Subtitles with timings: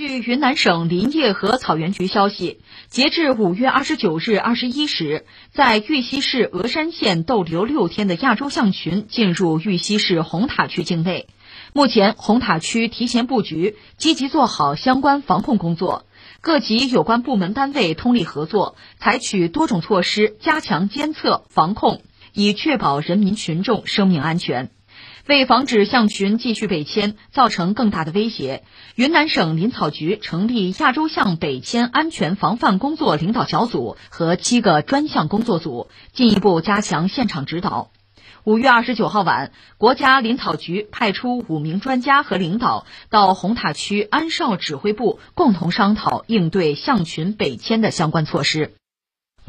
[0.00, 11.28] 据云南省林业和草原局消息，截至五月二十九日二十一时，在玉溪市峨山县逗留六天的亚洲象群进入玉溪市红塔区境内。
[11.74, 16.06] 目前，红塔区提前布局，积极做好相关防控工作，
[16.40, 22.00] 各级有关部门单位通力合作，采取多种措施加强监测防控，
[22.32, 24.70] 以确保人民群众生命安全。
[25.30, 28.64] 为防止象群继续北迁，造成更大的威胁，
[28.96, 37.92] 云南省林草局成立亚洲象北迁安全防范工作领导小组和七个专项工作组，进一步加强现场指导。
[38.42, 48.72] 五月二十九号晚，国家林草局派出五名专家和领导到红塔区安少指挥部，共同商讨应对象群北迁的相关措施。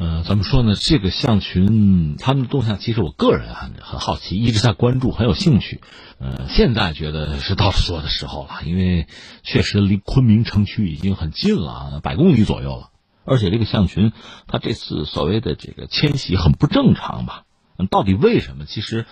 [0.02, 0.74] 呃，怎么说呢？
[0.74, 5.80] 这个象群他们的动向，其实我个人很很好奇，一直在关注，很有兴趣。
[6.18, 9.06] 呃，现在觉得是到说的时候了，因为
[9.44, 12.88] 确实离昆明城区已经很近了，百公里左右了。
[13.24, 14.10] 而且这个象群，
[14.48, 17.44] 它这次所谓的这个迁徙很不正常吧？
[17.88, 18.64] 到底为什么？
[18.64, 19.06] 其实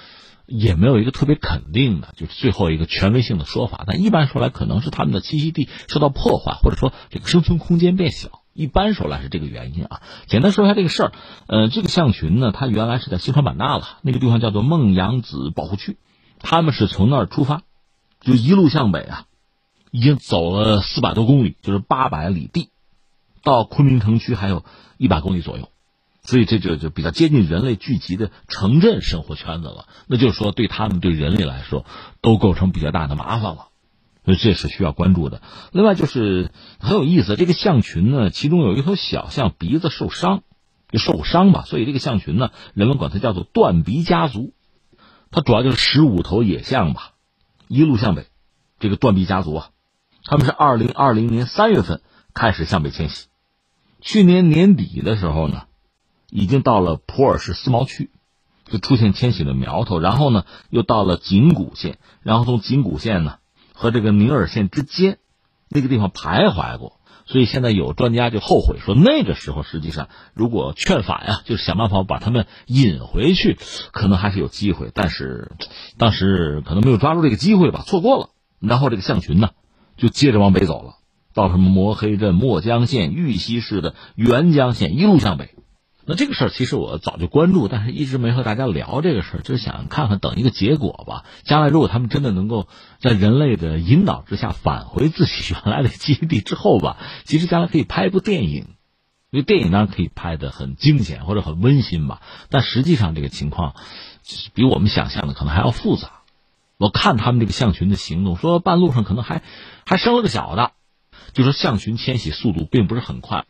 [0.47, 3.85] 也没有一个特别肯定的，就是最后一个权威性的说法。
[3.87, 8.40] 但一般说来，可能是他们的栖息地受到破坏，或者说这个生存空间变小。
[8.53, 10.03] 一般说来是这个原因啊。
[10.27, 11.13] 简单说一下这个事儿，
[11.47, 15.97] 呃，这个象群呢，它原来是在西双版纳了，那个地方叫做孟养子保护区，
[16.41, 17.63] 他们是从那儿出发，
[18.21, 19.25] 就一路向北啊，
[19.91, 22.71] 已经走了四百多公里，就是八百里地，
[23.43, 24.65] 到昆明城区还有
[24.99, 25.71] 一百公里左右，
[26.23, 29.87] 所以这就就比较接近人类聚集的城镇生活圈子了。
[30.07, 31.87] 那就是说，对他们对人类来说，
[32.21, 33.69] 都构成比较大的麻烦了。
[34.25, 35.41] 所以这是需要关注的。
[35.73, 40.43] 另外就是很有意思，这个象群呢，其中有一头小象鼻子受伤，
[40.91, 44.53] 就受伤吧，所以这个象群呢，人们管它叫做断鼻家族。
[45.31, 47.13] 它主要就是十五头野象吧，
[47.69, 48.27] 一路向北，
[48.79, 49.69] 这个断鼻家族啊，
[50.25, 52.03] 他们是二零二零年三月份
[52.35, 53.29] 开始向北迁徙，
[54.01, 55.63] 去年年底的时候呢，
[56.31, 58.11] 已经到了普洱市思茅区，
[58.65, 63.39] 就出现迁徙的苗头，然后呢，又到了景谷县，然后从景谷县呢。
[63.81, 65.17] 和这个宁洱县之间，
[65.71, 73.57] 那个地方徘徊过，所以现在有专家就后悔说，那个时候实际上如果劝返呀，就是想办法把他们引回去，
[73.91, 74.91] 可能还是有机会。
[74.93, 75.53] 但是
[75.97, 78.29] 当时可能没有抓住这个机会吧，错过了。
[78.61, 79.53] 然后这个象群呢，
[79.97, 80.97] 就接着往北走了，
[81.33, 85.55] 到什么磨黑镇、墨江县、玉溪市的沅江县，一路向北。
[86.07, 91.25] 那这个事儿其实我早就关注，但是一直没和大家聊这个事儿，就是想看看等一个结果吧。
[91.45, 92.69] 将来如果他们真的能够
[93.01, 98.67] 在人类的引导之下返回自己原来的基地之后吧，其实将来可以拍一部电影，
[99.31, 102.23] 因为电影当然可以拍的很惊险或者很温馨吧。
[102.49, 103.75] 但实际上这个情况，
[104.55, 106.23] 比我们想象的可能还要复杂。
[106.79, 109.43] 我看他们这个象群的行动，说半路上可能还
[109.85, 110.73] 还生了个小的，
[111.35, 113.45] 就说象群迁徙速度并不是很快。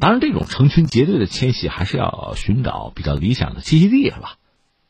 [0.00, 4.36] 当然，这种成群结队的迁徙还是要寻找比较理想的栖息地，是吧？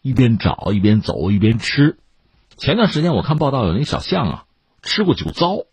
[0.03, 1.99] 一边找一边走一边吃。
[2.57, 4.45] 前段时间我看报道，有那小象啊，
[4.83, 5.65] 吃过酒糟，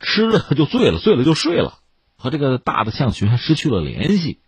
[0.00, 1.78] 吃了就醉了，醉了就睡了，
[2.16, 4.40] 和这个大的象群还失去了联系。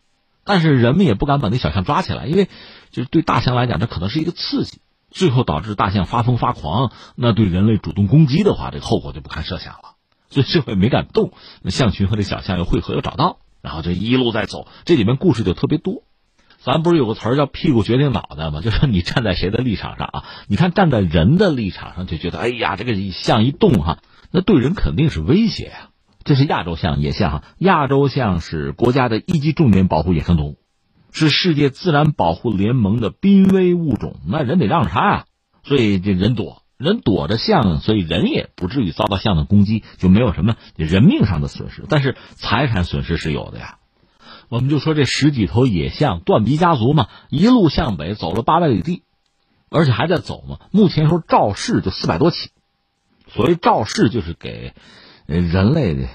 [0.44, 2.48] 但是人们也不敢把那小象抓起来，因为
[2.90, 4.80] 就是对大象来讲，这可能是一个刺激，
[5.10, 6.92] 最后导致大象发疯发狂。
[7.14, 9.96] 那对人类主动攻击的话，这个后果就不堪设想了。
[10.28, 11.32] 所以这回没敢动。
[11.62, 13.38] 那象群和这小象又汇合，又找到。
[13.64, 16.02] 然后就一路在走，这里面故事就特别多。
[16.58, 18.60] 咱不是有个词儿叫“屁股决定脑袋”吗？
[18.62, 20.24] 就是你站在谁的立场上啊？
[20.48, 25.88] 你看站在人的立场上，就觉得哎呀，这个象一动哈，那对人肯定是威胁呀。
[26.24, 30.58] 这是亚洲象野象哈，亚洲象是国家的一级重点保护野生动物，
[31.10, 34.16] 是世界自然保护联盟的濒危物种。
[34.26, 35.24] 那人得让着它啊，
[35.62, 36.63] 所以这人躲。
[36.84, 43.78] 人躲着象，所以人也不至于遭到象的攻击，就没有什么人命上的损失，但是财产损失是有的呀。
[44.50, 49.02] 我们就说这十几头野象断鼻家族嘛，一路向北走了八百里地，
[49.70, 50.58] 而且还在走嘛。
[50.70, 52.50] 目前说肇事就四百多起，
[53.26, 54.74] 所谓肇事就是给
[55.26, 56.08] 人类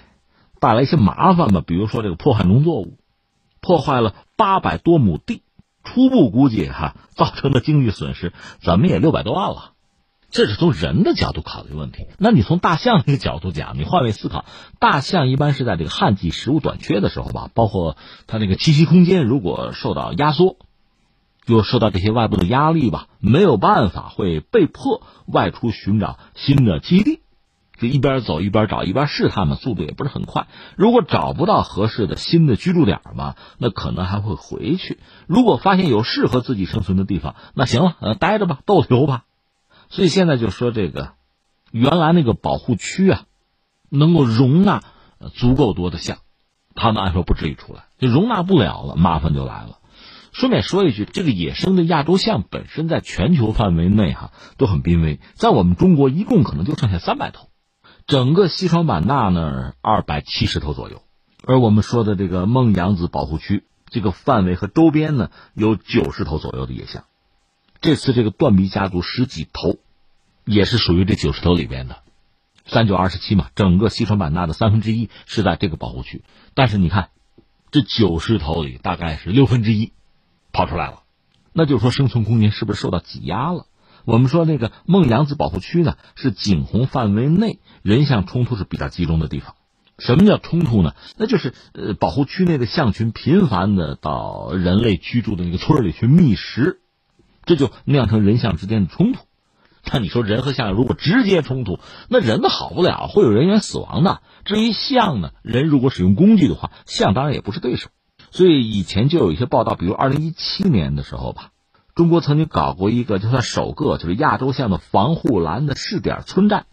[0.60, 2.98] 带来一些麻烦吧，比如说这个破坏农作物，
[3.62, 5.42] 破坏了八百多亩地，
[5.84, 8.32] 初步估计哈造成的经济损失
[8.62, 9.74] 怎么也六百多万了。
[10.32, 14.46] 这是从人的角度考虑问题，那你从大象这个角度讲，你换位思考，
[14.80, 17.98] 大象一般是在这个旱季食物短缺的时候吧，包括
[18.28, 20.58] 它那个栖息空间如果受到压缩，
[21.48, 27.22] 又受到这些外部的压力吧，没有办法会被迫外出寻找新的栖息地，
[27.80, 30.46] 就一边走一边找一边试探嘛，速度也不是很快。
[30.76, 35.00] 如果找不到合适的新的居住点嘛，那可能还会回去。
[35.26, 39.24] 如果发现有适合自己生存的地方，那行了，呃，待着吧，逗留吧。
[39.90, 41.14] 所以现在就说这个，
[41.72, 43.24] 原来那个保护区啊，
[43.90, 44.84] 能够容纳
[45.34, 46.20] 足够多的象，
[46.76, 49.80] 他们按说不至于出来，就容纳不了了，麻烦就来了。
[50.32, 57.50] 顺便说一句，这个野生的亚洲象本身在全球范围内哈都很濒危，在我们中国一共可能就剩下三百头，
[58.06, 61.02] 整个西双版纳呢二百七十头左右，
[61.44, 67.06] 而我们说的这个孟养子保护区这个范围和周边呢有九十头左右的野象，
[67.82, 69.78] 这次这个断臂家族十几头，
[70.46, 72.00] 也是属于这九十头里边的，
[72.66, 76.24] 三九二十七嘛，整个西双版纳的三分之一是在这个保护区，
[76.54, 77.10] 但是你看，
[77.72, 79.94] 这九十头里大概是六分之一。
[80.52, 81.04] 跑出来了，
[81.54, 83.68] 那就是说生存空间是不是受到挤压了？
[84.04, 89.54] 我们说那个孟扬子保护区呢，是景洪范围内人象冲突是比较集中的地方。
[90.00, 90.96] 什么叫冲突呢？
[91.18, 96.79] 那就是呃，保护区内的象群频繁的到人类居住的那个村里去觅食，
[97.50, 99.22] 这就酿成人象之间的冲突。
[99.92, 104.22] 那你说人和象如果直接冲突，那人都好不了，会有人员死亡的。
[104.46, 107.90] 至于象呢，人如果使用工具的话，象当然也不是对手。
[108.30, 111.50] 所以以前就有一些报道，比如二零一七年的时候吧，
[111.96, 116.66] 中国曾经搞过一个，就算首个，就是亚洲象的防护栏的试点村寨，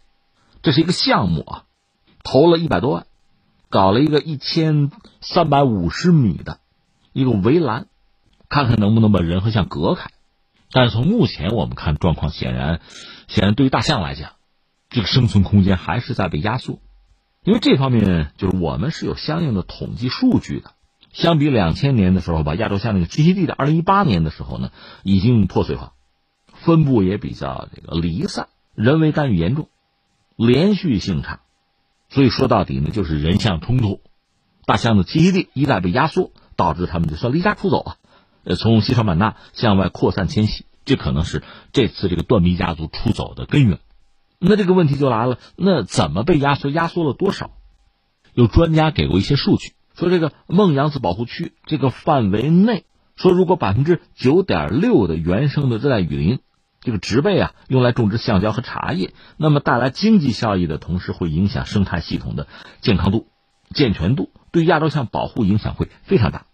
[0.61, 1.63] 这是一个项目啊，
[2.23, 3.07] 投了一百多万，
[3.71, 4.91] 搞了一个一千
[5.23, 6.59] 三百五十米的
[7.15, 7.87] 一个围栏，
[8.51, 10.11] 看看能不能把人和象隔开。
[10.73, 12.81] 但是从目前我们看状况，显然，
[13.29, 14.33] 显然对于大象来讲，
[14.91, 16.81] 这个生存空间还是在被压缩，
[17.45, 20.73] 因为这方面就是我们是有相应的统计数据的。
[21.13, 24.71] 相比两千年的时候吧，亚洲象那个栖息地的二零一八年的时候呢，
[25.03, 25.93] 已经破碎化，
[26.53, 29.71] 分布也比较这个离散，人为干预严重，
[30.37, 31.41] 连续性差，
[32.11, 34.03] 所以说到底呢，就是人象冲突，
[34.67, 37.97] 大象的栖息地一旦被压缩，导致他们就算离家出走啊，
[38.47, 43.81] 呃，从西双版纳向外扩散迁徙，这可能是这次这个断臂家族出走的根源。
[44.39, 46.71] 那这个问题就来了，那怎么被压缩？
[46.71, 47.51] 压缩了多少？
[48.35, 49.73] 有专家给过一些数据。
[49.97, 52.85] 说这个孟扬子保护区这个范围内，
[53.17, 56.39] 说如果百分之九点六的原生的热带雨林，
[56.81, 62.47] 这个植被啊用来种植橡胶和茶叶，那么带来经济效益的同时，会影响生态系统的
[62.81, 63.27] 健康度、
[63.75, 66.46] 健全度，对亚洲象保护影响会非常大，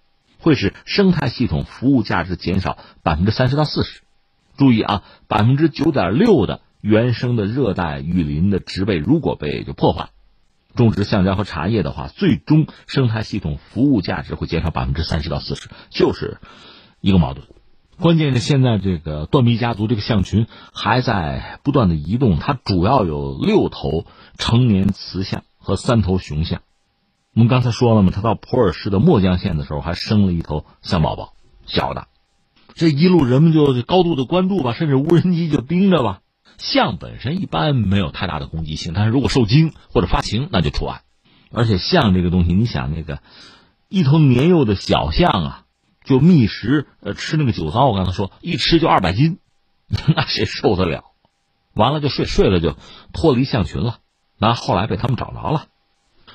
[0.42, 4.02] 会使生态系统服务价值减少百分之三十到四十。
[4.58, 10.10] 注意啊，百分之九点六的原生的热带雨林的植被如果被就破坏。
[10.74, 16.38] 种植橡胶和茶叶的话，最终生态系统服务价值会减少百分之三十到四十，就是
[17.00, 17.46] 一个矛盾。
[18.00, 24.06] 关键是现在这个断臂家族这个象群还在不断的移动，它主要有六头
[24.38, 26.62] 成年雌象和三头雄象。
[27.34, 31.32] 我们刚才说了嘛，他到普洱市的墨江县的时候还生了一头象宝宝，
[31.64, 32.08] 小的。
[32.74, 36.20] 这一路人们就高度的关注吧，甚至无人机就盯着吧。
[36.58, 41.00] 象本身一般没有太大的攻击性，但是如果受惊或者发情，那就除外。
[41.50, 43.20] 而且象这个东西，你想那个
[43.88, 45.64] 一头年幼的小象啊，
[46.04, 49.38] 就觅食，呃，吃那个酒糟，我刚才说一吃就二百斤，
[50.14, 51.04] 那谁受得了？
[51.72, 52.76] 完了就睡，睡了就
[53.14, 54.00] 脱离象群了。
[54.38, 55.64] 那后来被他们找着了。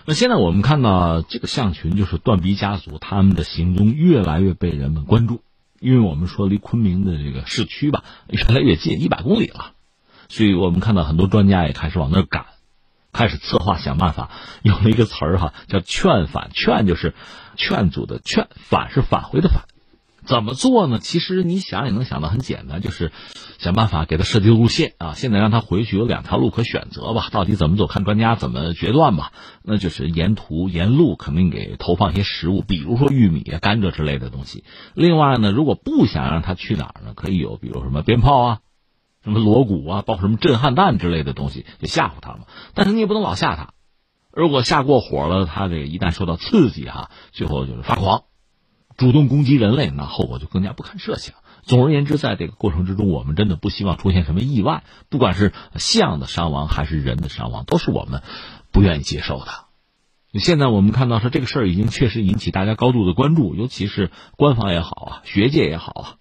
[0.09, 5.41] 那现在我们看到这个象群，就是断臂家族，他们的行踪越来越被人们关注，
[5.81, 9.73] 因为我们说离昆明的这个市区吧，越来越近，一百公里了。
[10.29, 12.45] 所以我们看到很多专家也开始往那儿赶，
[13.11, 14.29] 开始策划想办法。
[14.61, 17.13] 有了一个词儿哈，叫“劝返”，劝就是
[17.57, 19.65] 劝阻的劝，返是返回的返。
[20.27, 20.99] 怎么做呢？
[20.99, 23.11] 其实你想也能想到，很简单，就是
[23.57, 25.13] 想办法给他设计路线啊。
[25.15, 29.31] 现在让他回去有两条路可选择吧，到底怎么走，看专家怎么决断吧。
[29.63, 34.63] 那就是沿途沿路肯定给投放一些食物，比如说玉米啊、甘蔗之类的东西。
[34.93, 38.59] 另外呢，如果不想让他去哪儿呢，可以有比如什么鞭炮啊。
[39.23, 42.41] 什么锣鼓啊，包括什么震撼弹之类的东西，就吓唬他嘛。
[42.73, 43.73] 但是你也不能老吓他，
[44.31, 48.23] 如果吓过火了，他这个一旦受到刺激哈，最后就是发狂，
[48.97, 51.35] 主动攻击人类，那后果就更加不堪设想。
[51.61, 58.23] 总而言之，在这个过程之中，我们真的不希望出现什么意外，不管是象的伤亡还是人的伤亡，都是我们
[58.71, 59.51] 不愿意接受的。
[60.39, 66.15] 现在我们看到说这个事儿已经确实引起大家高度的关注，尤其是官方也好啊，学界也好啊。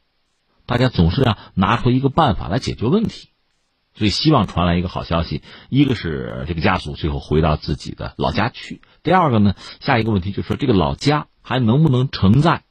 [0.66, 3.28] 大家总是要拿出一个办法来解决问题，
[3.94, 5.42] 所以希望传来一个好消息。
[5.68, 12.64] 一个是这个家属最后回到自己的老家去；第二个呢，下一个问题就是说，这个老家还能不能承载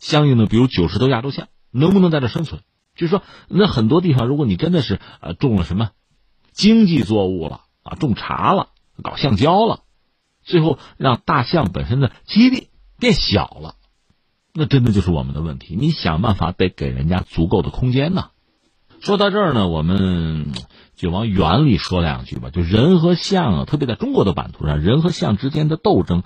[0.00, 2.62] 相应的，比如九十头亚洲象，能不能在这生存？
[2.96, 5.90] 就是说，那很多地方，如果你真的是呃种了什么
[6.52, 8.70] 经济作物了啊，种茶了，
[9.02, 9.80] 搞橡胶了，
[10.42, 13.76] 最后让大象本身的基地变小了。
[14.52, 15.76] 那真的就是我们的问题。
[15.78, 18.30] 你想办法得给人家足够的空间呢。
[19.00, 20.52] 说到这儿呢，我们
[20.96, 22.50] 就往远里说两句吧。
[22.50, 26.22] 就人和象啊，特别在中国的版图上，人和象之间的斗争、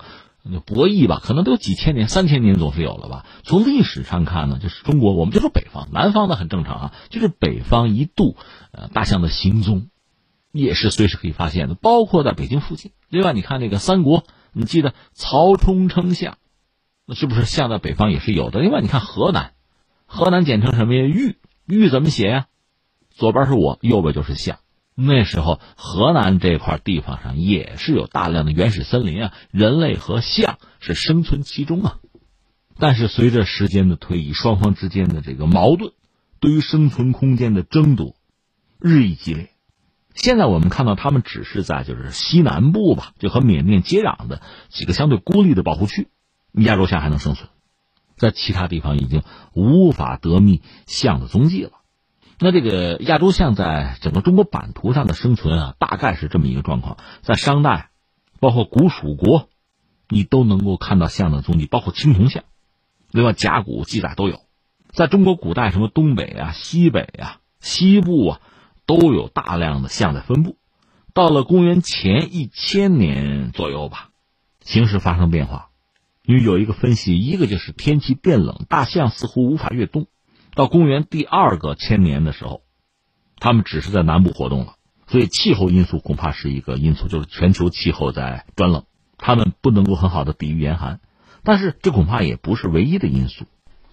[0.47, 3.25] 那博弈吧，可能都有几千年、三千年总是有了吧。
[3.43, 8.37] 从历史上看呢，就是中国，我们就说北方，南方的很正常啊，就是北方一度，
[8.71, 9.89] 呃，大象的行踪
[10.51, 12.91] 也是随时可以发现的，包括在北京附近。
[13.09, 14.23] 另外，你看那个三国，
[14.53, 16.37] 你记得曹冲称象，
[17.07, 18.59] 那是不是象在北方也是有的？
[18.59, 19.53] 另外，你看河南，
[20.05, 21.01] 河南简称什么呀？
[21.01, 22.45] 豫，豫怎么写呀？
[23.09, 24.57] 左边是我，右边就是象。
[24.97, 31.99] 那时候河南这块地方上也是有大量的原始森林啊，人类和象是生存其中啊。
[32.77, 35.91] 但是随着时间的推移，双方之间的这个矛盾，
[36.39, 38.15] 对于生存空间的争夺
[38.79, 39.49] 日益激烈。
[40.13, 46.07] 现在我们看到他们只是在就是西南部吧，就和缅甸接壤的几个相对孤立的保护区，
[46.53, 47.49] 亚洲象还能生存，
[48.15, 49.23] 在其他地方已经
[49.53, 51.71] 无法得觅象的踪迹了。
[52.37, 56.97] 那这个亚洲象在整个中国版图上的生存啊，大概是这么一个状况。
[57.21, 57.89] 在商代，
[58.39, 59.47] 包括古蜀国，
[60.09, 62.43] 你都能够看到象的踪迹，包括青铜象，
[63.11, 64.41] 另外甲骨记载都有。
[64.89, 68.41] 在中国古代，什么东北啊、西北啊、西部啊，
[68.85, 70.57] 都有大量的象在分布。
[71.13, 74.09] 到了公元前一千年左右吧，
[74.59, 75.69] 形势发生变化，
[76.23, 80.07] 因为有一个分析，一个就是天气变冷，大象似乎无法越冬。
[80.55, 82.61] 到公元第二个千年的时候，
[83.39, 88.85] 他们只是在南部活动了，所以气候因素恐怕是一个因素，就是全球气候在转冷，
[89.17, 91.01] 他们不能够很好的抵御严寒。
[91.43, 93.45] 但是这恐怕也不是唯一的因素。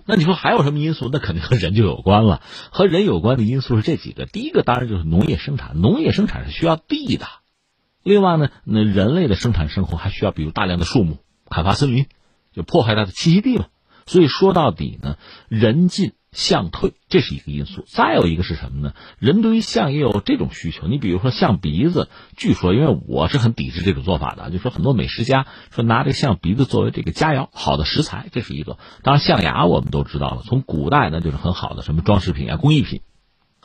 [0.07, 1.11] 那你说还有什么因素？
[1.13, 2.41] 那肯定和人就有关了。
[2.71, 7.27] 和人有关的因素是这几个：第一个当然就是农业生产，农业生产是需要地的；
[8.03, 12.07] 另外呢，那人类的生产生活还需要比如大量的树木，砍伐森林，
[12.53, 13.69] 就破坏它的栖息地了。
[14.07, 16.13] 所以说到底呢，人进。
[16.33, 17.85] 象退，这是一个因素。
[17.87, 18.95] 再有一个是什么呢？
[19.19, 20.89] 人对于象也有这种需求。
[20.89, 28.79] 你比如说象鼻子，据说，因为我是很抵制这种做法的，就说很多美食家说拿这个象鼻子作为这个佳肴，好的食材，这是一个。
[29.03, 33.03] 当然，象牙我们都知道了，从古代呢就是很好的什么装饰品啊、工艺品。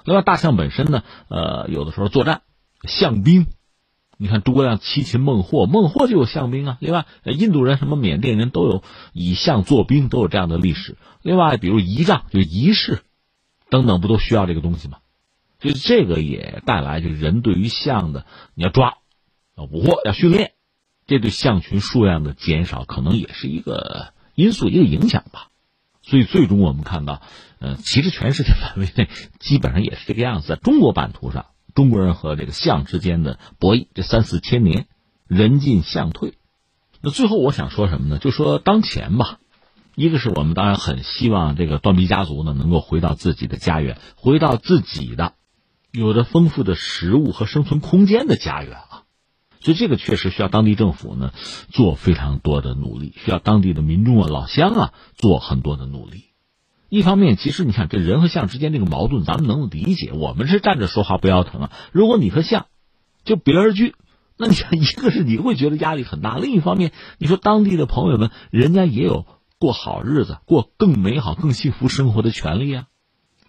[0.03, 2.41] 另外，大象本身呢，呃，有的时候作战，
[2.83, 3.47] 象兵。
[4.19, 6.77] 你看诸葛亮七擒孟获，孟获就有象兵啊。
[6.79, 8.83] 另外，印度人、什么缅甸人都有
[9.13, 10.97] 以象做兵，都有这样的历史。
[11.21, 13.03] 另外，比如仪仗，就仪式
[13.69, 14.97] 等等，不都需要这个东西吗？
[15.59, 18.97] 就这个也带来就是人对于象的，你要抓，
[19.55, 20.53] 要捕获，要训练，
[21.05, 25.49] 这对象群数量的减少，可能也是一个因素，一个影响吧。
[26.01, 27.21] 所以，最终我们看到，
[27.59, 29.09] 呃，其实全世界范围内
[29.39, 31.47] 基本上也是这个样子，在中国版图上。
[31.77, 34.87] 中国人和这个象之间的博弈，这三四千年，
[35.27, 36.33] 人进象退。
[37.01, 38.17] 那最后我想说什么呢？
[38.17, 39.37] 就说当前吧，
[39.93, 45.33] 一个是我们当然很希望这个断臂家族呢能够回到自己的家园，回到自己的
[45.91, 49.03] 有着丰富的食物和生存空间的家园啊。
[49.59, 51.31] 所以这个确实需要当地政府呢
[51.69, 56.23] 做非常多的努力，需要当地的民众啊、老乡啊做很多的努力。
[56.89, 60.11] 一方面，其实你看这人和象之间这个矛盾，咱们能理解。
[60.13, 61.71] 我们是站着说话不腰疼啊。
[61.91, 62.67] 如果你和象
[63.25, 63.93] 就比而居，
[64.37, 69.25] 那你想， 一个是你会觉得压力很大，另一方面，你说当地的朋友们，人家也有
[69.59, 72.85] 过好日子、过更美好、更幸福生活的权利啊。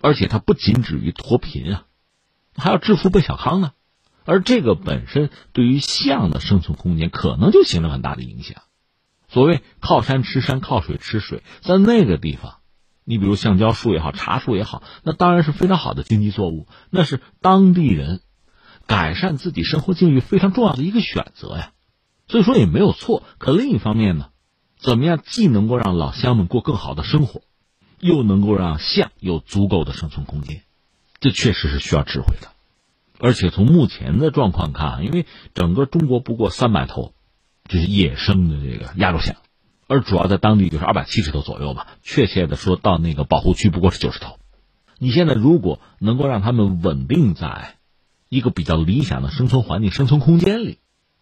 [0.01, 1.85] 而且他不仅止于脱贫啊，
[2.57, 3.73] 还要致富奔小康呢。
[4.25, 8.63] 而这个本身对于象的生存空间，可能就形成很大的影响。
[9.29, 12.58] 所谓靠山吃山，靠水吃水，在那个地方。
[13.09, 18.21] 你比如橡胶树也好，茶树也好，那当然是非常好的经济作物，那是当地人
[18.87, 21.73] 改善自己生活境遇非常重要的一个选择呀。
[22.27, 23.23] 所以说也没有错。
[23.39, 24.29] 可另一方面呢，
[24.77, 27.41] 怎么样既能够让老乡们过更好的生活，
[27.99, 30.61] 又能够让象有足够的生存空间，
[31.19, 32.49] 这确实是需要智慧的。
[33.19, 35.25] 而且从目前的状况看，因为
[35.55, 37.15] 整个中国不过三百头，
[37.67, 39.37] 就是野生的这个亚洲象。
[39.89, 44.39] 而主要在当地就是二百七十头左右吧，确切的说到那个保护区不过是九十头。
[44.99, 47.77] 你现在如果能够让他们稳定在
[48.29, 50.81] 一个比较理想的生存环境、生存空间里，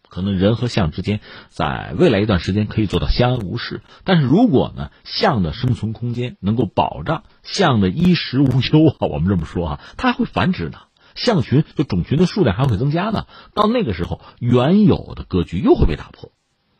[0.08, 3.82] 可能人和象之间在未来一段时间可以做到相安无事。
[4.02, 10.78] 但是如果呢，象的生存空间能够保障象的衣食无忧啊，我们这么说哈，它还会繁殖呢，
[11.14, 13.26] 象群就种群的数量还会增加呢。
[13.54, 16.32] 到那个时候，原有的格局又会被打破。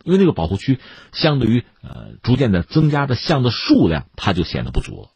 [0.07, 0.79] 因为那个保护区，
[1.13, 5.09] 相对于呃逐渐的增加的象的数量，它就显得不足了。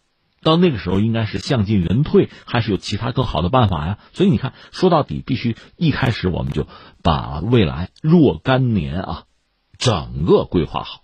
[0.42, 3.98] 到那个时候，应该是象进人退，还是有其他更好的办法呀？
[4.12, 6.66] 所以你看，说到底，必须一开始我们就
[7.04, 9.24] 把未来若干年啊，
[9.78, 11.02] 整个规划好，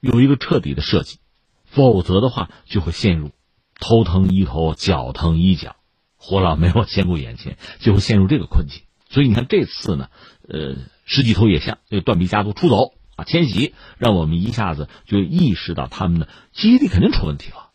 [0.00, 1.18] 有一个彻底的设计，
[1.64, 3.30] 否则的话就会陷入
[3.78, 5.76] 头疼医头，脚疼医脚，
[6.16, 8.82] 活老没有兼顾眼前，就会陷入这个困境。
[9.08, 10.08] 所以你看这次呢，
[10.48, 17.70] 呃，十几头野象这个断臂家族出走啊迁徙，让我们一下子就意识到他们的记忆力肯定出问题了。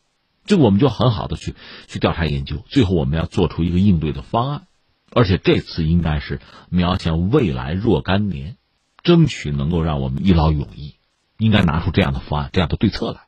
[0.45, 1.53] 这我们就很好的去
[1.87, 4.67] 去调查研究，最后我们要做出一个应对的方案，
[5.11, 8.55] 而且这次应该是瞄向未来若干年，
[9.03, 10.95] 争取能够让我们一劳永逸，
[11.37, 13.21] 应该拿出这样的方案、这样的对策来。